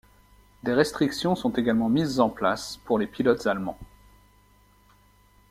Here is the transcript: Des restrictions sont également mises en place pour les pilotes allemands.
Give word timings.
Des 0.63 0.73
restrictions 0.73 1.35
sont 1.35 1.51
également 1.53 1.87
mises 1.87 2.19
en 2.19 2.31
place 2.31 2.77
pour 2.85 2.97
les 2.97 3.05
pilotes 3.05 3.45
allemands. 3.45 3.77